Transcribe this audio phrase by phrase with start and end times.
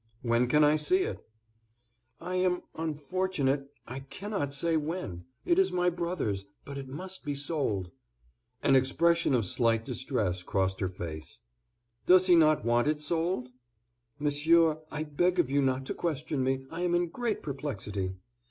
[0.23, 1.23] "When can I see it?"
[2.19, 5.25] "I am unfortunate—I cannot say when.
[5.45, 7.91] It is my brother's—but it must be sold."
[8.63, 11.41] An expression of slight distress crossed her face.
[12.07, 13.49] "Does he not want it sold?"
[14.17, 18.15] "Monsieur, I beg of you not to question me; I am in great perplexity."